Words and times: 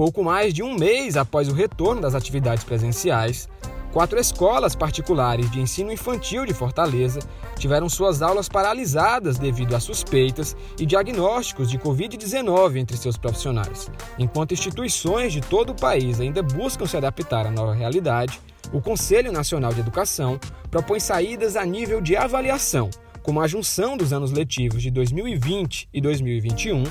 Pouco 0.00 0.24
mais 0.24 0.54
de 0.54 0.62
um 0.62 0.74
mês 0.74 1.14
após 1.14 1.46
o 1.46 1.52
retorno 1.52 2.00
das 2.00 2.14
atividades 2.14 2.64
presenciais, 2.64 3.46
Quatro 3.92 4.18
escolas 4.18 4.74
particulares 4.74 5.50
de 5.50 5.60
ensino 5.60 5.92
infantil 5.92 6.46
de 6.46 6.54
Fortaleza 6.54 7.18
tiveram 7.58 7.86
suas 7.86 8.22
aulas 8.22 8.48
paralisadas 8.48 9.36
devido 9.36 9.74
a 9.74 9.80
suspeitas 9.80 10.56
e 10.78 10.86
diagnósticos 10.86 11.68
de 11.68 11.76
Covid-19 11.76 12.76
entre 12.76 12.96
seus 12.96 13.18
profissionais. 13.18 13.90
Enquanto 14.18 14.54
instituições 14.54 15.34
de 15.34 15.42
todo 15.42 15.70
o 15.70 15.74
país 15.74 16.18
ainda 16.18 16.42
buscam 16.42 16.86
se 16.86 16.96
adaptar 16.96 17.46
à 17.46 17.50
nova 17.50 17.74
realidade, 17.74 18.40
o 18.72 18.80
Conselho 18.80 19.32
Nacional 19.32 19.74
de 19.74 19.80
Educação 19.80 20.40
propõe 20.70 21.00
saídas 21.00 21.56
a 21.56 21.66
nível 21.66 22.00
de 22.00 22.16
avaliação, 22.16 22.88
como 23.22 23.40
a 23.40 23.46
junção 23.46 23.98
dos 23.98 24.14
anos 24.14 24.30
letivos 24.32 24.80
de 24.80 24.90
2020 24.90 25.90
e 25.92 26.00
2021 26.00 26.84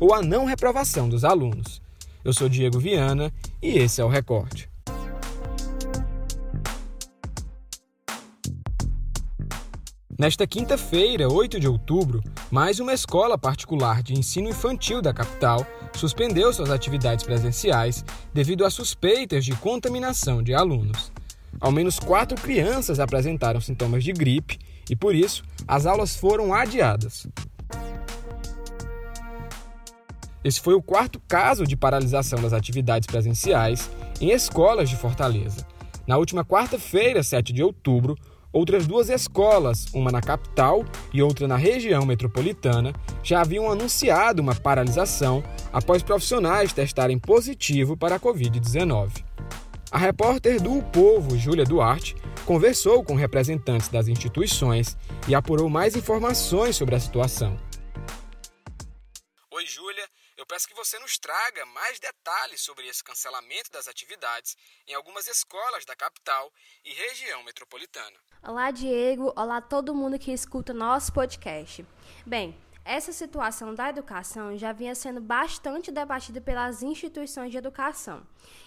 ou 0.00 0.12
a 0.12 0.20
não 0.20 0.46
reprovação 0.46 1.08
dos 1.08 1.22
alunos. 1.22 1.85
Eu 2.26 2.32
sou 2.32 2.48
Diego 2.48 2.80
Viana 2.80 3.32
e 3.62 3.78
esse 3.78 4.00
é 4.00 4.04
o 4.04 4.08
Recorte. 4.08 4.68
Nesta 10.18 10.44
quinta-feira, 10.44 11.32
8 11.32 11.60
de 11.60 11.68
outubro, 11.68 12.20
mais 12.50 12.80
uma 12.80 12.92
escola 12.92 13.38
particular 13.38 14.02
de 14.02 14.12
ensino 14.12 14.48
infantil 14.48 15.00
da 15.00 15.14
capital 15.14 15.64
suspendeu 15.94 16.52
suas 16.52 16.72
atividades 16.72 17.24
presenciais 17.24 18.04
devido 18.34 18.64
a 18.64 18.70
suspeitas 18.70 19.44
de 19.44 19.54
contaminação 19.54 20.42
de 20.42 20.52
alunos. 20.52 21.12
Ao 21.60 21.70
menos 21.70 22.00
quatro 22.00 22.36
crianças 22.40 22.98
apresentaram 22.98 23.60
sintomas 23.60 24.02
de 24.02 24.12
gripe 24.12 24.58
e, 24.90 24.96
por 24.96 25.14
isso, 25.14 25.44
as 25.68 25.86
aulas 25.86 26.16
foram 26.16 26.52
adiadas. 26.52 27.28
Esse 30.46 30.60
foi 30.60 30.74
o 30.74 30.80
quarto 30.80 31.20
caso 31.26 31.66
de 31.66 31.76
paralisação 31.76 32.40
das 32.40 32.52
atividades 32.52 33.04
presenciais 33.04 33.90
em 34.20 34.30
escolas 34.30 34.88
de 34.88 34.94
Fortaleza. 34.94 35.66
Na 36.06 36.18
última 36.18 36.44
quarta-feira, 36.44 37.20
7 37.20 37.52
de 37.52 37.64
outubro, 37.64 38.14
Outras 38.52 38.86
duas 38.86 39.10
escolas, 39.10 39.84
uma 39.92 40.10
na 40.10 40.22
capital 40.22 40.82
e 41.12 41.20
outra 41.20 41.46
na 41.46 41.56
região 41.56 42.06
metropolitana, 42.06 42.94
já 43.22 43.42
haviam 43.42 43.70
anunciado 43.70 44.40
uma 44.40 44.54
paralisação 44.54 45.44
após 45.70 46.02
profissionais 46.02 46.72
testarem 46.72 47.18
positivo 47.18 47.98
para 47.98 48.14
a 48.14 48.20
Covid-19. 48.20 49.22
A 49.90 49.98
repórter 49.98 50.62
do 50.62 50.78
o 50.78 50.82
Povo, 50.82 51.36
Júlia 51.36 51.66
Duarte, 51.66 52.16
conversou 52.46 53.04
com 53.04 53.14
representantes 53.14 53.88
das 53.88 54.08
instituições 54.08 54.96
e 55.28 55.34
apurou 55.34 55.68
mais 55.68 55.94
informações 55.94 56.76
sobre 56.76 56.94
a 56.94 57.00
situação. 57.00 57.58
Oi, 59.52 59.66
Júlia. 59.66 60.15
Eu 60.46 60.54
peço 60.54 60.68
que 60.68 60.74
você 60.74 60.96
nos 61.00 61.18
traga 61.18 61.66
mais 61.66 61.98
detalhes 61.98 62.60
sobre 62.60 62.86
esse 62.86 63.02
cancelamento 63.02 63.68
das 63.72 63.88
atividades 63.88 64.56
em 64.86 64.94
algumas 64.94 65.26
escolas 65.26 65.84
da 65.84 65.96
capital 65.96 66.52
e 66.84 66.92
região 66.92 67.42
metropolitana. 67.42 68.16
Olá, 68.44 68.70
Diego. 68.70 69.32
Olá, 69.34 69.60
todo 69.60 69.92
mundo 69.92 70.20
que 70.20 70.30
escuta 70.30 70.72
nosso 70.72 71.12
podcast. 71.12 71.84
Bem, 72.24 72.56
essa 72.86 73.12
situação 73.12 73.74
da 73.74 73.90
educação 73.90 74.56
já 74.56 74.72
vinha 74.72 74.94
sendo 74.94 75.20
bastante 75.20 75.90
debatida 75.90 76.40
pelas 76.40 76.84
instituições 76.84 77.50
de 77.50 77.58
educação. 77.58 78.22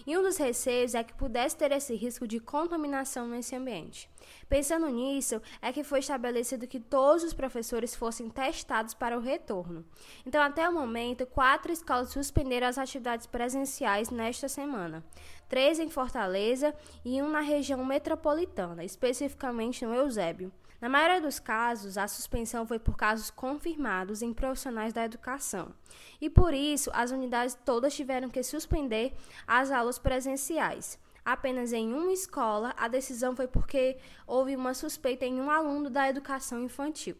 E 0.05 0.17
um 0.17 0.21
dos 0.21 0.35
receios 0.35 0.93
é 0.93 1.03
que 1.03 1.13
pudesse 1.13 1.55
ter 1.55 1.71
esse 1.71 1.95
risco 1.95 2.27
de 2.27 2.39
contaminação 2.39 3.27
nesse 3.27 3.55
ambiente. 3.55 4.09
Pensando 4.49 4.89
nisso, 4.89 5.41
é 5.61 5.71
que 5.71 5.85
foi 5.85 5.99
estabelecido 5.99 6.67
que 6.67 6.81
todos 6.81 7.23
os 7.23 7.33
professores 7.33 7.95
fossem 7.95 8.29
testados 8.29 8.93
para 8.93 9.17
o 9.17 9.21
retorno. 9.21 9.85
Então, 10.25 10.41
até 10.41 10.67
o 10.67 10.73
momento, 10.73 11.25
quatro 11.25 11.71
escolas 11.71 12.09
suspenderam 12.09 12.67
as 12.67 12.77
atividades 12.77 13.25
presenciais 13.25 14.09
nesta 14.09 14.49
semana: 14.49 15.01
três 15.47 15.79
em 15.79 15.89
Fortaleza 15.89 16.75
e 17.05 17.21
um 17.21 17.29
na 17.29 17.39
região 17.41 17.85
metropolitana, 17.85 18.83
especificamente 18.83 19.85
no 19.85 19.93
Eusébio. 19.93 20.51
Na 20.81 20.87
maioria 20.87 21.19
dos 21.19 21.39
casos, 21.39 21.97
a 21.97 22.07
suspensão 22.07 22.65
foi 22.65 22.79
por 22.79 22.95
casos 22.95 23.29
confirmados 23.29 24.21
em 24.21 24.33
profissionais 24.33 24.93
da 24.93 25.03
educação. 25.03 25.73
E 26.21 26.29
por 26.29 26.53
isso, 26.53 26.89
as 26.93 27.11
unidades 27.11 27.57
todas 27.65 27.93
tiveram 27.93 28.29
que 28.29 28.41
suspender 28.41 29.13
as 29.45 29.71
aulas 29.71 29.99
presenciais. 29.99 30.97
Apenas 31.25 31.73
em 31.73 31.93
uma 31.93 32.13
escola, 32.13 32.73
a 32.77 32.87
decisão 32.87 33.35
foi 33.35 33.47
porque 33.47 33.97
houve 34.25 34.55
uma 34.55 34.73
suspeita 34.73 35.25
em 35.25 35.41
um 35.41 35.51
aluno 35.51 35.89
da 35.89 36.09
educação 36.09 36.63
infantil. 36.63 37.17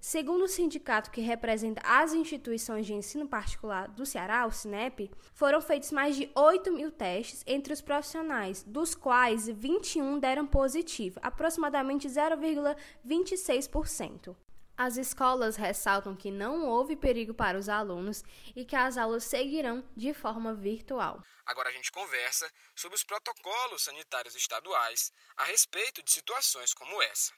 Segundo 0.00 0.44
o 0.44 0.48
sindicato 0.48 1.10
que 1.10 1.20
representa 1.20 1.80
as 1.84 2.12
instituições 2.12 2.86
de 2.86 2.94
ensino 2.94 3.28
particular 3.28 3.88
do 3.88 4.06
Ceará, 4.06 4.46
o 4.46 4.52
SINEP, 4.52 5.10
foram 5.34 5.60
feitos 5.60 5.90
mais 5.92 6.16
de 6.16 6.30
8 6.34 6.72
mil 6.72 6.90
testes 6.90 7.44
entre 7.46 7.72
os 7.72 7.80
profissionais, 7.80 8.62
dos 8.62 8.94
quais 8.94 9.48
21 9.48 10.18
deram 10.18 10.46
positivo, 10.46 11.18
aproximadamente 11.22 12.08
0,26%. 12.08 14.34
As 14.78 14.96
escolas 14.96 15.56
ressaltam 15.56 16.14
que 16.14 16.30
não 16.30 16.68
houve 16.68 16.94
perigo 16.94 17.34
para 17.34 17.58
os 17.58 17.68
alunos 17.68 18.22
e 18.54 18.64
que 18.64 18.76
as 18.76 18.96
aulas 18.96 19.24
seguirão 19.24 19.84
de 19.96 20.14
forma 20.14 20.54
virtual. 20.54 21.20
Agora 21.44 21.68
a 21.68 21.72
gente 21.72 21.90
conversa 21.90 22.48
sobre 22.76 22.94
os 22.94 23.02
protocolos 23.02 23.82
sanitários 23.82 24.36
estaduais 24.36 25.10
a 25.36 25.42
respeito 25.42 26.00
de 26.04 26.12
situações 26.12 26.72
como 26.72 27.02
essa 27.02 27.34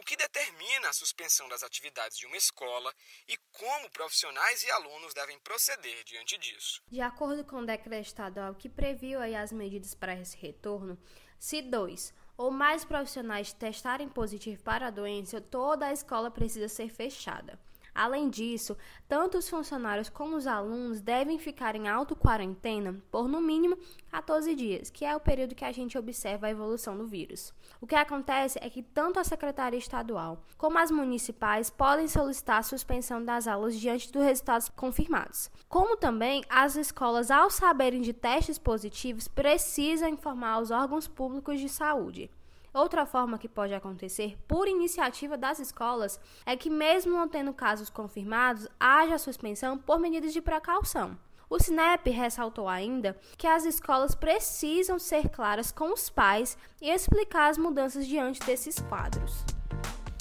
o 0.00 0.02
que 0.02 0.16
determina 0.16 0.88
a 0.88 0.92
suspensão 0.94 1.46
das 1.48 1.62
atividades 1.62 2.16
de 2.16 2.26
uma 2.26 2.36
escola 2.36 2.90
e 3.28 3.36
como 3.52 3.90
profissionais 3.90 4.62
e 4.62 4.70
alunos 4.70 5.12
devem 5.12 5.38
proceder 5.40 6.02
diante 6.04 6.38
disso. 6.38 6.82
De 6.90 7.02
acordo 7.02 7.44
com 7.44 7.56
o 7.56 7.66
decreto 7.66 8.06
estadual 8.06 8.54
que 8.54 8.68
previu 8.68 9.20
as 9.20 9.52
medidas 9.52 9.94
para 9.94 10.14
esse 10.14 10.38
retorno, 10.38 10.98
se 11.38 11.60
dois 11.60 12.14
ou 12.34 12.50
mais 12.50 12.82
profissionais 12.82 13.52
testarem 13.52 14.08
positivo 14.08 14.62
para 14.62 14.86
a 14.86 14.90
doença, 14.90 15.38
toda 15.38 15.86
a 15.86 15.92
escola 15.92 16.30
precisa 16.30 16.68
ser 16.68 16.88
fechada. 16.88 17.60
Além 17.94 18.28
disso, 18.28 18.76
tanto 19.08 19.38
os 19.38 19.48
funcionários 19.48 20.08
como 20.08 20.36
os 20.36 20.46
alunos 20.46 21.00
devem 21.00 21.38
ficar 21.38 21.74
em 21.74 21.88
auto-quarentena 21.88 22.96
por 23.10 23.28
no 23.28 23.40
mínimo 23.40 23.76
14 24.10 24.54
dias, 24.54 24.90
que 24.90 25.04
é 25.04 25.14
o 25.14 25.20
período 25.20 25.54
que 25.54 25.64
a 25.64 25.72
gente 25.72 25.98
observa 25.98 26.46
a 26.46 26.50
evolução 26.50 26.96
do 26.96 27.06
vírus. 27.06 27.52
O 27.80 27.86
que 27.86 27.94
acontece 27.94 28.58
é 28.62 28.68
que 28.68 28.82
tanto 28.82 29.18
a 29.18 29.24
Secretaria 29.24 29.78
Estadual 29.78 30.42
como 30.56 30.78
as 30.78 30.90
municipais 30.90 31.70
podem 31.70 32.08
solicitar 32.08 32.58
a 32.58 32.62
suspensão 32.62 33.24
das 33.24 33.46
aulas 33.46 33.78
diante 33.78 34.10
dos 34.12 34.22
resultados 34.22 34.68
confirmados. 34.68 35.50
Como 35.68 35.96
também 35.96 36.42
as 36.48 36.76
escolas, 36.76 37.30
ao 37.30 37.50
saberem 37.50 38.00
de 38.00 38.12
testes 38.12 38.58
positivos, 38.58 39.28
precisam 39.28 40.08
informar 40.08 40.60
os 40.60 40.70
órgãos 40.70 41.06
públicos 41.06 41.60
de 41.60 41.68
saúde. 41.68 42.30
Outra 42.72 43.04
forma 43.04 43.36
que 43.36 43.48
pode 43.48 43.74
acontecer 43.74 44.38
por 44.46 44.68
iniciativa 44.68 45.36
das 45.36 45.58
escolas 45.58 46.20
é 46.46 46.56
que, 46.56 46.70
mesmo 46.70 47.12
não 47.12 47.28
tendo 47.28 47.52
casos 47.52 47.90
confirmados, 47.90 48.68
haja 48.78 49.18
suspensão 49.18 49.76
por 49.76 49.98
medidas 49.98 50.32
de 50.32 50.40
precaução. 50.40 51.18
O 51.48 51.56
SNEP 51.56 52.10
ressaltou 52.10 52.68
ainda 52.68 53.18
que 53.36 53.48
as 53.48 53.64
escolas 53.64 54.14
precisam 54.14 55.00
ser 55.00 55.28
claras 55.30 55.72
com 55.72 55.92
os 55.92 56.08
pais 56.08 56.56
e 56.80 56.88
explicar 56.88 57.50
as 57.50 57.58
mudanças 57.58 58.06
diante 58.06 58.38
desses 58.46 58.78
quadros. 58.78 59.44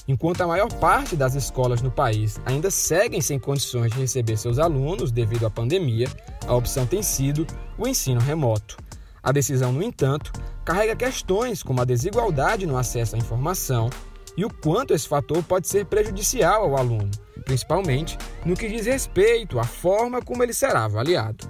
Enquanto 0.08 0.42
a 0.42 0.48
maior 0.48 0.74
parte 0.80 1.16
das 1.16 1.36
escolas 1.36 1.84
no 1.84 1.92
país 1.92 2.42
ainda 2.48 2.72
seguem 2.72 3.22
sem 3.22 3.40
condições 3.40 3.92
de 3.92 4.00
receber 4.00 4.38
seus 4.38 4.58
alunos 4.58 5.12
devido 5.12 5.46
à 5.46 5.52
pandemia, 5.52 6.08
a 6.48 6.56
opção 6.56 6.88
tem 6.88 7.04
sido 7.04 7.46
o 7.78 7.88
ensino 7.88 8.20
remoto. 8.20 8.89
A 9.22 9.32
decisão, 9.32 9.72
no 9.72 9.84
entanto, 9.84 10.32
carrega 10.64 10.96
questões 10.96 11.62
como 11.62 11.82
a 11.82 11.86
desigualdade 11.86 12.66
no 12.66 12.78
acesso 12.78 13.16
à 13.16 13.20
informação 13.20 13.90
e 14.38 14.46
o 14.46 14.50
quanto 14.50 14.94
esse 14.94 15.08
fator 15.08 15.44
pode 15.44 15.68
ser 15.68 15.86
prejudicial 15.86 16.64
ao 16.64 16.78
aluno, 16.78 17.12
principalmente 17.44 18.18
no 18.46 18.56
que 18.56 18.70
diz 18.70 18.86
respeito 18.86 19.60
à 19.60 19.64
forma 19.64 20.22
como 20.22 20.44
ele 20.44 20.54
será 20.54 20.86
avaliado. 20.86 21.50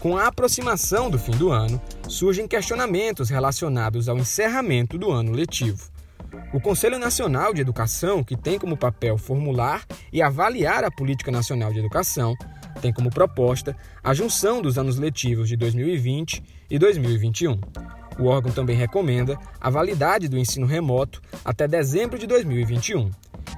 Com 0.00 0.16
a 0.16 0.26
aproximação 0.26 1.10
do 1.10 1.18
fim 1.18 1.32
do 1.32 1.50
ano, 1.50 1.80
surgem 2.08 2.48
questionamentos 2.48 3.28
relacionados 3.28 4.08
ao 4.08 4.16
encerramento 4.16 4.96
do 4.98 5.10
ano 5.10 5.32
letivo. 5.32 5.90
O 6.52 6.60
Conselho 6.60 6.98
Nacional 6.98 7.52
de 7.52 7.60
Educação, 7.60 8.24
que 8.24 8.36
tem 8.36 8.58
como 8.58 8.76
papel 8.76 9.18
formular 9.18 9.84
e 10.12 10.22
avaliar 10.22 10.84
a 10.84 10.90
Política 10.90 11.30
Nacional 11.30 11.72
de 11.72 11.80
Educação, 11.80 12.34
tem 12.80 12.92
como 12.92 13.10
proposta 13.10 13.76
a 14.02 14.14
junção 14.14 14.62
dos 14.62 14.78
anos 14.78 14.98
letivos 14.98 15.48
de 15.48 15.56
2020 15.56 16.42
e 16.70 16.78
2021. 16.78 17.60
O 18.18 18.26
órgão 18.26 18.52
também 18.52 18.76
recomenda 18.76 19.38
a 19.60 19.70
validade 19.70 20.28
do 20.28 20.38
ensino 20.38 20.66
remoto 20.66 21.22
até 21.44 21.66
dezembro 21.66 22.18
de 22.18 22.26
2021. 22.26 23.10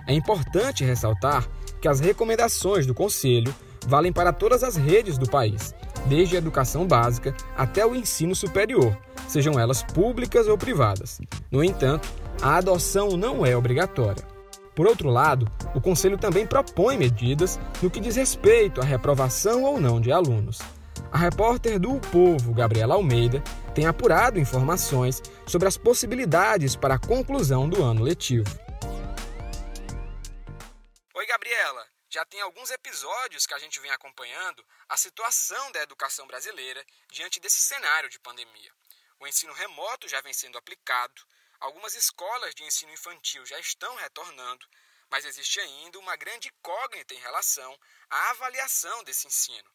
É 0.06 0.14
importante 0.14 0.84
ressaltar 0.84 1.48
que 1.80 1.88
as 1.88 2.00
recomendações 2.00 2.86
do 2.86 2.94
Conselho 2.94 3.54
valem 3.86 4.12
para 4.12 4.32
todas 4.32 4.62
as 4.62 4.76
redes 4.76 5.18
do 5.18 5.28
país, 5.28 5.74
desde 6.06 6.36
a 6.36 6.38
educação 6.38 6.86
básica 6.86 7.34
até 7.56 7.84
o 7.84 7.94
ensino 7.94 8.34
superior, 8.34 8.96
sejam 9.26 9.58
elas 9.58 9.82
públicas 9.82 10.46
ou 10.46 10.56
privadas. 10.56 11.20
No 11.50 11.64
entanto, 11.64 12.08
a 12.40 12.56
adoção 12.56 13.16
não 13.16 13.44
é 13.44 13.56
obrigatória. 13.56 14.31
Por 14.74 14.86
outro 14.86 15.10
lado, 15.10 15.50
o 15.74 15.80
Conselho 15.80 16.16
também 16.16 16.46
propõe 16.46 16.96
medidas 16.96 17.58
no 17.82 17.90
que 17.90 18.00
diz 18.00 18.16
respeito 18.16 18.80
à 18.80 18.84
reprovação 18.84 19.64
ou 19.64 19.80
não 19.80 20.00
de 20.00 20.10
alunos. 20.10 20.60
A 21.12 21.18
repórter 21.18 21.78
do 21.78 21.96
o 21.96 22.00
Povo, 22.00 22.54
Gabriela 22.54 22.94
Almeida, 22.94 23.42
tem 23.74 23.86
apurado 23.86 24.38
informações 24.38 25.20
sobre 25.46 25.68
as 25.68 25.76
possibilidades 25.76 26.74
para 26.74 26.94
a 26.94 26.98
conclusão 26.98 27.68
do 27.68 27.82
ano 27.82 28.02
letivo. 28.02 28.48
Oi, 31.14 31.26
Gabriela. 31.26 31.86
Já 32.08 32.24
tem 32.26 32.40
alguns 32.42 32.70
episódios 32.70 33.46
que 33.46 33.54
a 33.54 33.58
gente 33.58 33.80
vem 33.80 33.90
acompanhando 33.90 34.62
a 34.88 34.96
situação 34.96 35.72
da 35.72 35.82
educação 35.82 36.26
brasileira 36.26 36.84
diante 37.10 37.40
desse 37.40 37.60
cenário 37.60 38.10
de 38.10 38.18
pandemia. 38.18 38.70
O 39.18 39.26
ensino 39.26 39.52
remoto 39.52 40.08
já 40.08 40.20
vem 40.20 40.32
sendo 40.32 40.58
aplicado, 40.58 41.22
algumas 41.62 41.94
escolas 41.94 42.54
de 42.54 42.64
ensino 42.64 42.92
infantil 42.92 43.46
já 43.46 43.58
estão 43.58 43.94
retornando, 43.96 44.66
mas 45.10 45.24
existe 45.24 45.60
ainda 45.60 45.98
uma 45.98 46.16
grande 46.16 46.48
incógnita 46.48 47.14
em 47.14 47.18
relação 47.18 47.72
à 48.10 48.30
avaliação 48.30 49.04
desse 49.04 49.26
ensino. 49.28 49.70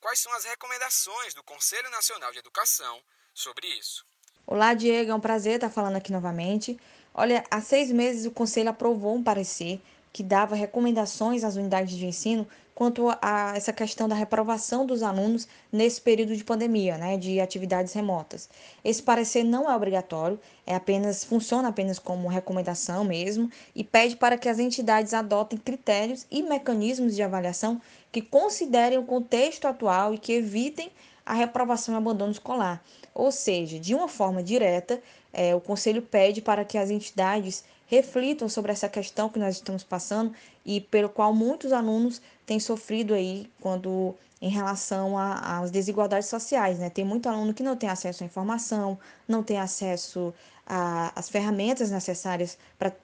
Quais 0.00 0.18
são 0.18 0.32
as 0.32 0.44
recomendações 0.44 1.32
do 1.34 1.44
Conselho 1.44 1.88
Nacional 1.90 2.32
de 2.32 2.38
Educação 2.38 3.00
sobre 3.32 3.66
isso? 3.68 4.04
Olá, 4.46 4.74
Diego, 4.74 5.12
é 5.12 5.14
um 5.14 5.20
prazer 5.20 5.56
estar 5.56 5.70
falando 5.70 5.96
aqui 5.96 6.10
novamente. 6.10 6.80
Olha, 7.14 7.44
há 7.50 7.60
seis 7.60 7.92
meses 7.92 8.26
o 8.26 8.30
Conselho 8.32 8.70
aprovou 8.70 9.14
um 9.14 9.22
parecer 9.22 9.80
que 10.12 10.24
dava 10.24 10.56
recomendações 10.56 11.44
às 11.44 11.54
unidades 11.54 11.96
de 11.96 12.06
ensino 12.06 12.48
quanto 12.80 13.10
a 13.20 13.52
essa 13.54 13.74
questão 13.74 14.08
da 14.08 14.14
reprovação 14.14 14.86
dos 14.86 15.02
alunos 15.02 15.46
nesse 15.70 16.00
período 16.00 16.34
de 16.34 16.42
pandemia, 16.42 16.96
né, 16.96 17.18
de 17.18 17.38
atividades 17.38 17.92
remotas. 17.92 18.48
Esse 18.82 19.02
parecer 19.02 19.44
não 19.44 19.70
é 19.70 19.76
obrigatório, 19.76 20.40
é 20.66 20.74
apenas 20.74 21.22
funciona 21.22 21.68
apenas 21.68 21.98
como 21.98 22.26
recomendação 22.26 23.04
mesmo 23.04 23.50
e 23.74 23.84
pede 23.84 24.16
para 24.16 24.38
que 24.38 24.48
as 24.48 24.58
entidades 24.58 25.12
adotem 25.12 25.58
critérios 25.58 26.24
e 26.30 26.42
mecanismos 26.42 27.14
de 27.14 27.22
avaliação 27.22 27.78
que 28.10 28.22
considerem 28.22 28.96
o 28.96 29.04
contexto 29.04 29.66
atual 29.66 30.14
e 30.14 30.18
que 30.18 30.32
evitem 30.32 30.90
a 31.26 31.34
reprovação 31.34 31.94
e 31.94 31.98
abandono 31.98 32.32
escolar. 32.32 32.82
Ou 33.14 33.30
seja, 33.30 33.78
de 33.78 33.94
uma 33.94 34.08
forma 34.08 34.42
direta, 34.42 35.02
é, 35.34 35.54
o 35.54 35.60
Conselho 35.60 36.00
pede 36.00 36.40
para 36.40 36.64
que 36.64 36.78
as 36.78 36.88
entidades 36.88 37.62
reflitam 37.90 38.48
sobre 38.48 38.70
essa 38.70 38.88
questão 38.88 39.28
que 39.28 39.38
nós 39.38 39.56
estamos 39.56 39.82
passando 39.82 40.32
e 40.64 40.80
pelo 40.80 41.08
qual 41.08 41.34
muitos 41.34 41.72
alunos 41.72 42.22
têm 42.46 42.60
sofrido 42.60 43.12
aí 43.12 43.50
quando 43.60 44.14
em 44.40 44.48
relação 44.48 45.18
às 45.18 45.70
desigualdades 45.70 46.28
sociais, 46.28 46.78
né? 46.78 46.88
Tem 46.88 47.04
muito 47.04 47.28
aluno 47.28 47.52
que 47.52 47.64
não 47.64 47.76
tem 47.76 47.90
acesso 47.90 48.22
à 48.22 48.26
informação, 48.26 48.98
não 49.28 49.42
tem 49.42 49.58
acesso 49.58 50.32
às 50.64 51.28
ferramentas 51.28 51.90
necessárias 51.90 52.56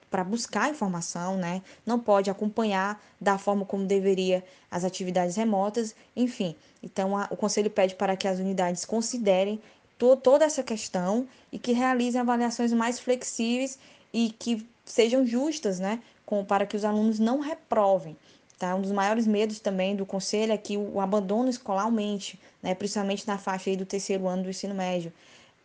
para 0.09 0.23
buscar 0.23 0.69
informação, 0.69 1.35
né? 1.35 1.61
Não 1.85 1.99
pode 1.99 2.29
acompanhar 2.29 2.99
da 3.19 3.37
forma 3.37 3.65
como 3.65 3.85
deveria 3.85 4.41
as 4.71 4.85
atividades 4.85 5.35
remotas, 5.35 5.93
enfim. 6.15 6.55
Então, 6.81 7.15
a, 7.15 7.27
o 7.29 7.35
Conselho 7.35 7.69
pede 7.69 7.93
para 7.93 8.15
que 8.15 8.27
as 8.27 8.39
unidades 8.39 8.85
considerem 8.85 9.61
to, 9.97 10.15
toda 10.15 10.45
essa 10.45 10.63
questão 10.63 11.27
e 11.51 11.59
que 11.59 11.73
realizem 11.73 12.21
avaliações 12.21 12.71
mais 12.71 12.99
flexíveis 12.99 13.77
e 14.13 14.29
que 14.29 14.65
sejam 14.87 15.25
justas, 15.25 15.79
né, 15.79 16.01
com, 16.25 16.43
para 16.43 16.65
que 16.65 16.75
os 16.75 16.83
alunos 16.83 17.19
não 17.19 17.39
reprovem. 17.39 18.17
Tá? 18.57 18.73
Um 18.75 18.81
dos 18.81 18.91
maiores 18.91 19.27
medos 19.27 19.59
também 19.59 19.95
do 19.95 20.05
conselho 20.05 20.51
é 20.51 20.57
que 20.57 20.77
o 20.77 20.99
abandono 20.99 21.49
escolar 21.49 21.83
aumente, 21.83 22.39
né, 22.61 22.73
principalmente 22.73 23.27
na 23.27 23.37
faixa 23.37 23.75
do 23.75 23.85
terceiro 23.85 24.27
ano 24.27 24.43
do 24.43 24.49
ensino 24.49 24.73
médio, 24.73 25.13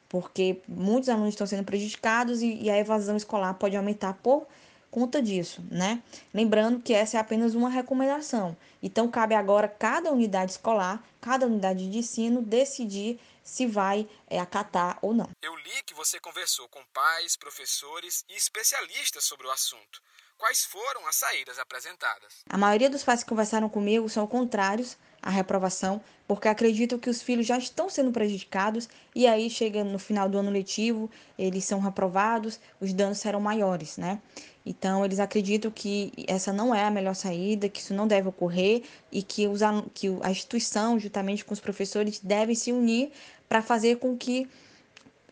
porque 0.09 0.61
muitos 0.69 1.09
alunos 1.09 1.31
estão 1.31 1.47
sendo 1.47 1.65
prejudicados 1.65 2.43
e, 2.43 2.55
e 2.61 2.69
a 2.69 2.77
evasão 2.77 3.17
escolar 3.17 3.55
pode 3.55 3.77
aumentar 3.77 4.13
por 4.23 4.47
conta 4.93 5.23
disso, 5.23 5.65
né? 5.71 6.03
Lembrando 6.35 6.79
que 6.79 6.93
essa 6.93 7.17
é 7.17 7.21
apenas 7.21 7.55
uma 7.55 7.71
recomendação. 7.71 8.55
Então 8.83 9.11
cabe 9.11 9.35
agora 9.35 9.67
cada 9.67 10.13
unidade 10.13 10.53
escolar, 10.53 11.03
cada 11.19 11.47
unidade 11.47 11.91
de 11.91 11.99
ensino 11.99 12.43
decidir 12.43 13.19
se 13.43 13.67
vai 13.67 14.07
é, 14.29 14.39
acatar 14.39 14.99
ou 15.01 15.15
não. 15.15 15.31
Eu 15.41 15.57
li 15.57 15.83
que 15.87 15.95
você 15.95 16.21
conversou 16.21 16.69
com 16.69 16.85
pais, 16.93 17.37
professores 17.37 18.23
e 18.29 18.37
especialistas 18.37 19.25
sobre 19.25 19.47
o 19.47 19.51
assunto. 19.51 20.03
Quais 20.37 20.65
foram 20.65 21.07
as 21.07 21.17
saídas 21.17 21.59
apresentadas? 21.59 22.45
A 22.47 22.59
maioria 22.59 22.91
dos 22.91 23.03
pais 23.03 23.23
que 23.23 23.31
conversaram 23.31 23.71
comigo 23.71 24.09
são 24.11 24.27
contrários 24.27 24.99
à 25.23 25.31
reprovação, 25.31 26.01
porque 26.27 26.49
acreditam 26.49 26.99
que 26.99 27.09
os 27.09 27.23
filhos 27.23 27.47
já 27.47 27.57
estão 27.57 27.89
sendo 27.89 28.11
prejudicados 28.11 28.89
e 29.15 29.27
aí 29.27 29.49
chega 29.49 29.85
no 29.85 29.99
final 29.99 30.29
do 30.29 30.39
ano 30.39 30.51
letivo, 30.51 31.09
eles 31.39 31.65
são 31.65 31.79
reprovados, 31.79 32.59
os 32.81 32.93
danos 32.93 33.19
serão 33.19 33.41
maiores, 33.41 33.97
né? 33.97 34.21
Então, 34.65 35.05
eles 35.05 35.19
acreditam 35.19 35.71
que 35.71 36.13
essa 36.27 36.53
não 36.53 36.75
é 36.75 36.85
a 36.85 36.91
melhor 36.91 37.15
saída, 37.15 37.69
que 37.69 37.81
isso 37.81 37.95
não 37.95 38.07
deve 38.07 38.29
ocorrer 38.29 38.83
e 39.11 39.23
que, 39.23 39.49
os, 39.49 39.61
que 39.93 40.09
a 40.23 40.31
instituição, 40.31 40.99
juntamente 40.99 41.45
com 41.45 41.53
os 41.53 41.61
professores, 41.61 42.21
devem 42.21 42.55
se 42.55 42.73
unir 42.73 43.11
para 43.49 43.61
fazer 43.61 43.97
com 43.97 44.17
que 44.17 44.49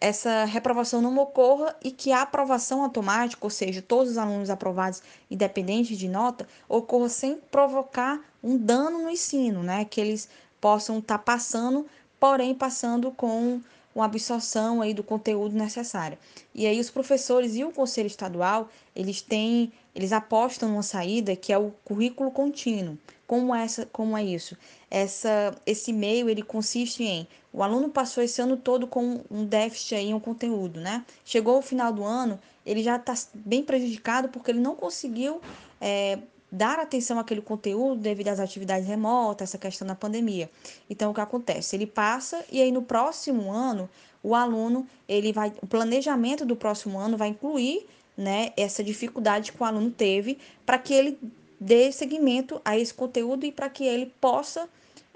essa 0.00 0.46
reprovação 0.46 1.02
não 1.02 1.16
ocorra 1.18 1.76
e 1.84 1.90
que 1.90 2.10
a 2.10 2.22
aprovação 2.22 2.82
automática, 2.82 3.44
ou 3.44 3.50
seja, 3.50 3.82
todos 3.82 4.12
os 4.12 4.18
alunos 4.18 4.48
aprovados, 4.48 5.02
independente 5.30 5.94
de 5.94 6.08
nota, 6.08 6.48
ocorra 6.66 7.10
sem 7.10 7.36
provocar 7.50 8.18
um 8.42 8.56
dano 8.56 9.02
no 9.02 9.10
ensino, 9.10 9.62
né? 9.62 9.84
Que 9.84 10.00
eles 10.00 10.28
possam 10.58 10.98
estar 10.98 11.18
tá 11.18 11.22
passando, 11.22 11.86
porém 12.18 12.54
passando 12.54 13.10
com 13.10 13.60
uma 13.94 14.06
absorção 14.06 14.80
aí 14.80 14.94
do 14.94 15.02
conteúdo 15.02 15.54
necessário. 15.54 16.16
E 16.54 16.66
aí 16.66 16.80
os 16.80 16.90
professores 16.90 17.54
e 17.54 17.64
o 17.64 17.72
conselho 17.72 18.06
estadual, 18.06 18.70
eles 18.96 19.20
têm, 19.20 19.72
eles 19.94 20.12
apostam 20.12 20.70
numa 20.70 20.82
saída 20.82 21.36
que 21.36 21.52
é 21.52 21.58
o 21.58 21.72
currículo 21.84 22.30
contínuo. 22.30 22.96
Como 23.26 23.54
essa, 23.54 23.86
como 23.86 24.16
é 24.16 24.24
isso? 24.24 24.56
Essa 24.90 25.54
esse 25.66 25.92
meio 25.92 26.28
ele 26.28 26.42
consiste 26.42 27.04
em 27.04 27.28
o 27.52 27.62
aluno 27.62 27.88
passou 27.88 28.22
esse 28.22 28.40
ano 28.40 28.56
todo 28.56 28.86
com 28.86 29.20
um 29.30 29.44
déficit 29.44 29.94
aí 29.96 30.10
em 30.10 30.14
um 30.14 30.20
conteúdo, 30.20 30.80
né? 30.80 31.04
Chegou 31.24 31.58
o 31.58 31.62
final 31.62 31.92
do 31.92 32.04
ano, 32.04 32.38
ele 32.64 32.82
já 32.82 32.96
está 32.96 33.14
bem 33.34 33.62
prejudicado 33.62 34.28
porque 34.28 34.50
ele 34.52 34.60
não 34.60 34.76
conseguiu 34.76 35.40
é, 35.80 36.18
dar 36.50 36.78
atenção 36.78 37.18
àquele 37.18 37.40
conteúdo 37.40 38.00
devido 38.00 38.28
às 38.28 38.40
atividades 38.40 38.86
remotas, 38.86 39.48
essa 39.48 39.58
questão 39.58 39.86
da 39.86 39.94
pandemia. 39.94 40.50
Então, 40.88 41.10
o 41.10 41.14
que 41.14 41.20
acontece? 41.20 41.76
Ele 41.76 41.86
passa 41.86 42.44
e 42.50 42.60
aí 42.60 42.70
no 42.70 42.82
próximo 42.82 43.52
ano, 43.52 43.88
o 44.22 44.34
aluno, 44.34 44.86
ele 45.08 45.32
vai, 45.32 45.52
o 45.62 45.66
planejamento 45.66 46.44
do 46.44 46.54
próximo 46.54 46.98
ano 46.98 47.16
vai 47.16 47.28
incluir, 47.28 47.86
né, 48.16 48.52
essa 48.56 48.84
dificuldade 48.84 49.50
que 49.50 49.62
o 49.62 49.64
aluno 49.64 49.90
teve 49.90 50.38
para 50.66 50.78
que 50.78 50.92
ele 50.92 51.18
dê 51.58 51.90
seguimento 51.90 52.60
a 52.64 52.76
esse 52.76 52.92
conteúdo 52.92 53.46
e 53.46 53.52
para 53.52 53.70
que 53.70 53.84
ele 53.84 54.12
possa 54.20 54.68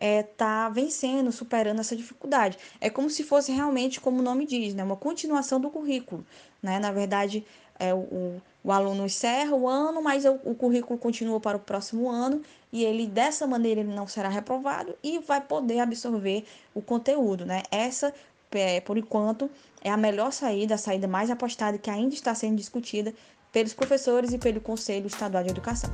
é, 0.05 0.23
tá 0.23 0.69
vencendo, 0.69 1.33
superando 1.33 1.81
essa 1.81 1.97
dificuldade. 1.97 2.59
É 2.79 2.91
como 2.91 3.09
se 3.09 3.25
fosse 3.25 3.51
realmente, 3.51 3.99
como 3.99 4.19
o 4.19 4.23
nome 4.23 4.45
diz, 4.45 4.75
né, 4.75 4.85
uma 4.85 4.97
continuação 4.97 5.59
do 5.59 5.71
currículo. 5.71 6.27
Né? 6.63 6.79
Na 6.79 6.93
verdade, 6.93 7.43
é, 7.79 7.95
o, 7.95 8.39
o 8.63 8.71
aluno 8.71 9.07
encerra 9.07 9.57
o 9.57 9.67
ano, 9.67 10.03
mas 10.03 10.27
o, 10.27 10.39
o 10.45 10.55
currículo 10.55 10.99
continua 10.99 11.41
para 11.41 11.57
o 11.57 11.61
próximo 11.61 12.11
ano 12.11 12.43
e 12.71 12.85
ele 12.85 13.07
dessa 13.07 13.47
maneira 13.47 13.81
ele 13.81 13.95
não 13.95 14.07
será 14.07 14.29
reprovado 14.29 14.95
e 15.03 15.21
vai 15.21 15.41
poder 15.41 15.81
absorver 15.81 16.45
o 16.75 16.83
conteúdo, 16.83 17.47
né? 17.47 17.63
Essa, 17.71 18.13
é, 18.53 18.83
por 18.83 18.99
enquanto, 18.99 19.51
é 19.83 19.91
a 19.91 19.97
melhor 19.97 20.33
saída, 20.33 20.75
a 20.75 20.79
saída 20.79 21.09
mais 21.09 21.31
apostada 21.31 21.79
que 21.79 21.89
ainda 21.89 22.15
está 22.15 22.35
sendo 22.35 22.57
discutida 22.57 23.15
pelos 23.51 23.73
professores 23.73 24.35
e 24.35 24.39
pelo 24.39 24.61
Conselho 24.61 25.07
Estadual 25.07 25.45
de 25.45 25.49
Educação. 25.49 25.91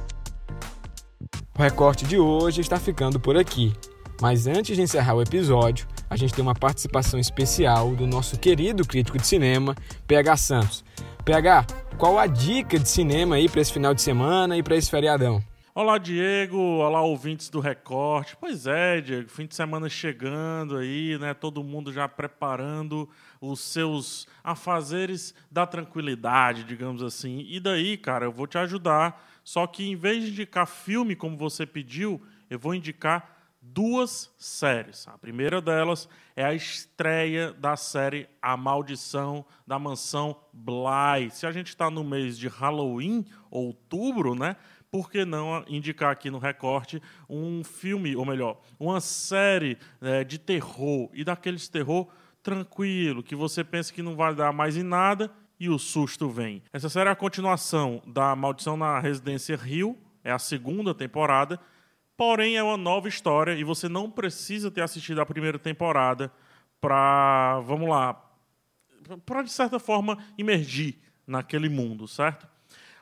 O 1.56 1.62
recorte 1.62 2.04
de 2.04 2.18
hoje 2.18 2.60
está 2.60 2.80
ficando 2.80 3.20
por 3.20 3.36
aqui. 3.36 3.72
Mas 4.20 4.46
antes 4.46 4.76
de 4.76 4.82
encerrar 4.82 5.14
o 5.14 5.22
episódio, 5.22 5.88
a 6.08 6.14
gente 6.14 6.34
tem 6.34 6.42
uma 6.42 6.54
participação 6.54 7.18
especial 7.18 7.96
do 7.96 8.06
nosso 8.06 8.38
querido 8.38 8.86
crítico 8.86 9.16
de 9.16 9.26
cinema, 9.26 9.74
PH 10.06 10.36
Santos. 10.36 10.84
PH, 11.24 11.66
qual 11.96 12.18
a 12.18 12.26
dica 12.26 12.78
de 12.78 12.86
cinema 12.86 13.36
aí 13.36 13.48
para 13.48 13.62
esse 13.62 13.72
final 13.72 13.94
de 13.94 14.02
semana 14.02 14.58
e 14.58 14.62
para 14.62 14.76
esse 14.76 14.90
feriadão? 14.90 15.42
Olá, 15.74 15.96
Diego. 15.96 16.58
Olá, 16.58 17.00
ouvintes 17.00 17.48
do 17.48 17.60
Recorte. 17.60 18.36
Pois 18.38 18.66
é, 18.66 19.00
Diego, 19.00 19.30
fim 19.30 19.46
de 19.46 19.54
semana 19.54 19.88
chegando 19.88 20.76
aí, 20.76 21.16
né? 21.18 21.32
Todo 21.32 21.64
mundo 21.64 21.90
já 21.90 22.06
preparando 22.06 23.08
os 23.40 23.60
seus 23.60 24.28
afazeres 24.44 25.34
da 25.50 25.66
tranquilidade, 25.66 26.64
digamos 26.64 27.02
assim. 27.02 27.46
E 27.48 27.58
daí, 27.58 27.96
cara, 27.96 28.26
eu 28.26 28.32
vou 28.32 28.46
te 28.46 28.58
ajudar. 28.58 29.26
Só 29.42 29.66
que 29.66 29.88
em 29.88 29.96
vez 29.96 30.22
de 30.24 30.30
indicar 30.32 30.66
filme 30.66 31.16
como 31.16 31.38
você 31.38 31.64
pediu, 31.64 32.20
eu 32.50 32.58
vou 32.58 32.74
indicar 32.74 33.39
duas 33.60 34.32
séries. 34.38 35.06
A 35.08 35.18
primeira 35.18 35.60
delas 35.60 36.08
é 36.34 36.44
a 36.44 36.54
estreia 36.54 37.52
da 37.52 37.76
série 37.76 38.28
A 38.40 38.56
Maldição 38.56 39.44
da 39.66 39.78
Mansão 39.78 40.36
Bly. 40.52 41.30
Se 41.30 41.46
a 41.46 41.52
gente 41.52 41.68
está 41.68 41.90
no 41.90 42.02
mês 42.02 42.38
de 42.38 42.48
Halloween, 42.48 43.24
outubro, 43.50 44.34
né? 44.34 44.56
Por 44.90 45.10
que 45.10 45.24
não 45.24 45.64
indicar 45.68 46.10
aqui 46.10 46.30
no 46.30 46.38
recorte 46.38 47.00
um 47.28 47.62
filme, 47.62 48.16
ou 48.16 48.24
melhor, 48.24 48.60
uma 48.78 49.00
série 49.00 49.78
é, 50.00 50.24
de 50.24 50.36
terror 50.36 51.08
e 51.12 51.22
daqueles 51.22 51.68
terror 51.68 52.08
tranquilo, 52.42 53.22
que 53.22 53.36
você 53.36 53.62
pensa 53.62 53.92
que 53.92 54.02
não 54.02 54.16
vai 54.16 54.34
dar 54.34 54.52
mais 54.52 54.76
em 54.76 54.82
nada 54.82 55.30
e 55.60 55.68
o 55.68 55.78
susto 55.78 56.28
vem. 56.28 56.62
Essa 56.72 56.88
série 56.88 57.08
é 57.08 57.12
a 57.12 57.16
continuação 57.16 58.02
da 58.06 58.34
Maldição 58.34 58.76
na 58.76 58.98
Residência 58.98 59.54
Rio, 59.56 59.96
é 60.24 60.32
a 60.32 60.38
segunda 60.38 60.94
temporada 60.94 61.60
Porém, 62.20 62.54
é 62.58 62.62
uma 62.62 62.76
nova 62.76 63.08
história 63.08 63.54
e 63.54 63.64
você 63.64 63.88
não 63.88 64.10
precisa 64.10 64.70
ter 64.70 64.82
assistido 64.82 65.22
a 65.22 65.24
primeira 65.24 65.58
temporada 65.58 66.30
para, 66.78 67.60
vamos 67.60 67.88
lá, 67.88 68.22
para 69.24 69.40
de 69.40 69.50
certa 69.50 69.78
forma 69.78 70.18
imergir 70.36 70.98
naquele 71.26 71.70
mundo, 71.70 72.06
certo? 72.06 72.46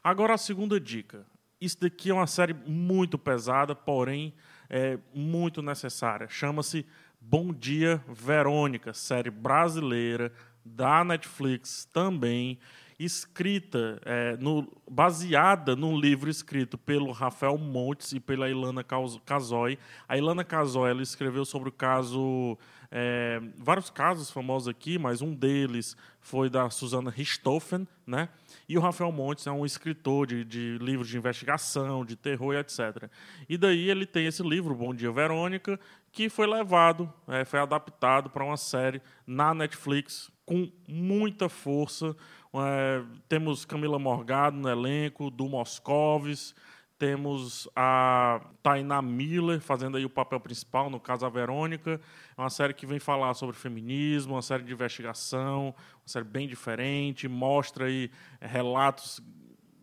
Agora 0.05 0.35
a 0.35 0.39
segunda 0.39 0.79
dica. 0.79 1.27
Isso 1.61 1.81
daqui 1.81 2.11
é 2.11 2.15
uma 2.15 2.29
série 2.29 2.55
muito 2.55 3.19
pesada, 3.19 3.75
porém 3.75 4.33
é 4.71 4.97
muito 5.13 5.63
necessária. 5.63 6.29
Chama-se 6.29 6.87
Bom 7.21 7.53
Dia 7.53 8.01
Verônica, 8.07 8.95
série 8.95 9.33
brasileira 9.33 10.33
da 10.65 11.03
Netflix 11.03 11.89
também, 11.93 12.57
escrita, 12.99 14.01
é, 14.05 14.37
no, 14.39 14.67
baseada 14.91 15.77
num 15.77 15.97
livro 15.97 16.29
escrito 16.29 16.77
pelo 16.77 17.13
Rafael 17.13 17.57
Montes 17.57 18.13
e 18.13 18.19
pela 18.19 18.51
Ilana 18.51 18.85
Casoy. 19.25 19.79
A 20.09 20.19
Ilana 20.19 20.43
Casoy 20.43 20.91
ela 20.91 21.03
escreveu 21.03 21.45
sobre 21.45 21.69
o 21.69 21.73
caso, 21.73 22.59
é, 22.91 23.41
vários 23.57 23.89
casos 23.89 24.31
famosos 24.31 24.67
aqui, 24.67 24.99
mas 24.99 25.23
um 25.23 25.33
deles 25.33 25.97
foi 26.21 26.51
da 26.51 26.69
Susana 26.71 27.09
Richthofen, 27.11 27.87
né? 28.05 28.29
E 28.69 28.77
o 28.77 28.81
Rafael 28.81 29.13
Montes 29.13 29.47
é 29.47 29.53
um 29.53 29.65
escritor 29.65 30.27
de, 30.27 30.45
de 30.45 30.77
livros 30.79 31.09
de 31.09 31.17
investigação, 31.17 32.05
de 32.05 32.17
terror 32.17 32.55
e 32.55 32.59
etc. 32.59 33.09
E 33.49 33.57
daí 33.57 33.89
ele 33.89 34.07
tem 34.07 34.27
esse 34.27 34.43
livro, 34.43 34.75
Bom 34.75 34.93
Dia 34.93 35.13
Verônica, 35.13 35.79
que 36.11 36.29
foi 36.29 36.49
levado, 36.49 37.13
é, 37.29 37.45
foi 37.45 37.61
adaptado 37.61 38.29
para 38.29 38.45
uma 38.45 38.57
série 38.57 39.01
na 39.25 39.55
Netflix 39.55 40.31
com 40.49 40.71
muita 40.89 41.49
força. 41.49 42.17
É, 42.55 43.03
temos 43.29 43.65
Camila 43.65 43.99
Morgado 43.99 44.57
no 44.57 44.69
elenco, 44.69 45.31
do 45.31 45.47
Moscovis, 45.49 46.55
temos 46.99 47.69
a 47.77 48.41
Tainá 48.63 49.01
Miller 49.01 49.61
fazendo 49.61 49.97
aí 49.97 50.05
o 50.05 50.11
papel 50.11 50.41
principal, 50.41 50.91
no 50.91 50.99
caso 50.99 51.25
a 51.25 51.29
Verônica. 51.29 52.01
É 52.37 52.41
uma 52.41 52.51
série 52.51 52.75
que 52.75 52.87
vem 52.87 52.99
falar 52.99 53.35
sobre 53.35 53.55
feminismo, 53.55 54.35
uma 54.35 54.43
série 54.43 54.65
de 54.65 54.73
investigação, 54.73 55.67
uma 55.67 56.07
série 56.07 56.25
bem 56.25 56.49
diferente, 56.49 57.29
mostra 57.29 57.87
aí 57.87 58.11
é, 58.41 58.47
relatos 58.47 59.21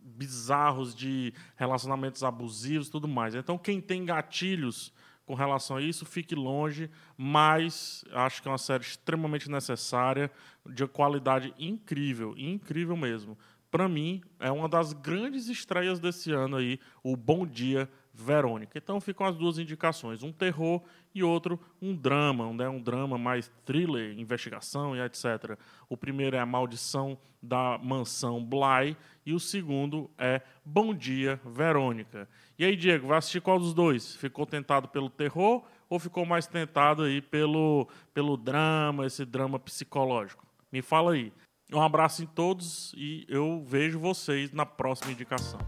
bizarros 0.02 0.94
de 0.94 1.32
relacionamentos 1.56 2.22
abusivos 2.22 2.88
e 2.88 2.90
tudo 2.90 3.08
mais. 3.08 3.34
Então, 3.34 3.56
quem 3.56 3.80
tem 3.80 4.04
gatilhos 4.04 4.92
com 5.26 5.34
relação 5.34 5.76
a 5.76 5.82
isso, 5.82 6.06
fique 6.06 6.34
longe, 6.34 6.88
mas 7.18 8.04
acho 8.12 8.40
que 8.40 8.48
é 8.48 8.50
uma 8.50 8.58
série 8.58 8.84
extremamente 8.84 9.50
necessária, 9.50 10.30
de 10.64 10.86
qualidade 10.86 11.52
incrível, 11.58 12.34
incrível 12.38 12.96
mesmo. 12.96 13.36
Para 13.70 13.88
mim, 13.88 14.22
é 14.38 14.50
uma 14.50 14.68
das 14.68 14.92
grandes 14.92 15.48
estreias 15.48 15.98
desse 15.98 16.30
ano 16.30 16.56
aí, 16.56 16.78
o 17.02 17.16
Bom 17.16 17.44
Dia 17.44 17.90
Verônica. 18.22 18.78
Então 18.78 19.00
ficam 19.00 19.26
as 19.26 19.36
duas 19.36 19.58
indicações, 19.58 20.22
um 20.22 20.32
terror 20.32 20.82
e 21.14 21.22
outro 21.22 21.60
um 21.80 21.94
drama, 21.94 22.52
né? 22.52 22.68
um 22.68 22.80
drama 22.80 23.18
mais 23.18 23.50
thriller, 23.64 24.18
investigação 24.18 24.96
e 24.96 25.00
etc. 25.00 25.58
O 25.88 25.96
primeiro 25.96 26.36
é 26.36 26.40
A 26.40 26.46
Maldição 26.46 27.18
da 27.42 27.78
Mansão 27.78 28.42
Bly 28.44 28.96
e 29.24 29.32
o 29.32 29.40
segundo 29.40 30.10
é 30.18 30.40
Bom 30.64 30.94
Dia 30.94 31.40
Verônica. 31.44 32.28
E 32.58 32.64
aí, 32.64 32.74
Diego, 32.74 33.08
vai 33.08 33.18
assistir 33.18 33.40
qual 33.40 33.58
dos 33.58 33.74
dois? 33.74 34.16
Ficou 34.16 34.46
tentado 34.46 34.88
pelo 34.88 35.10
terror 35.10 35.64
ou 35.88 35.98
ficou 35.98 36.24
mais 36.24 36.46
tentado 36.46 37.02
aí 37.02 37.20
pelo, 37.20 37.86
pelo 38.14 38.36
drama, 38.36 39.06
esse 39.06 39.24
drama 39.24 39.58
psicológico? 39.58 40.44
Me 40.72 40.82
fala 40.82 41.12
aí. 41.12 41.32
Um 41.72 41.82
abraço 41.82 42.22
em 42.22 42.26
todos 42.26 42.94
e 42.96 43.26
eu 43.28 43.62
vejo 43.66 43.98
vocês 43.98 44.52
na 44.52 44.64
próxima 44.64 45.12
indicação. 45.12 45.58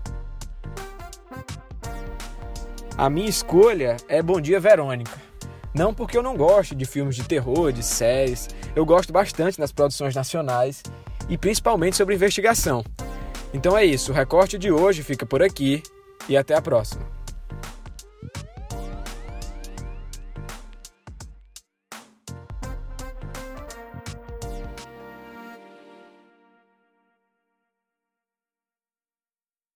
A 2.99 3.09
minha 3.09 3.29
escolha 3.29 3.97
é 4.09 4.21
Bom 4.21 4.41
Dia 4.41 4.59
Verônica. 4.59 5.23
Não 5.73 5.95
porque 5.95 6.19
eu 6.19 6.23
não 6.23 6.37
gosto 6.37 6.75
de 6.75 6.85
filmes 6.85 7.15
de 7.15 7.23
terror, 7.23 7.71
de 7.71 7.81
séries, 7.81 8.49
eu 8.75 8.85
gosto 8.85 9.13
bastante 9.13 9.57
das 9.57 9.71
produções 9.71 10.17
nacionais 10.17 10.83
e 11.29 11.39
principalmente 11.39 11.97
sobre 11.97 12.17
investigação. 12.17 12.85
Então 13.55 13.79
é 13.79 13.85
isso, 13.85 14.11
o 14.11 14.15
recorte 14.15 14.59
de 14.59 14.73
hoje 14.73 15.05
fica 15.05 15.25
por 15.25 15.45
aqui 15.45 15.81
e 16.29 16.37
até 16.37 16.57
a 16.57 16.61
próxima. 16.61 17.07